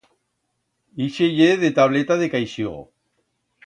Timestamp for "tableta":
1.81-2.21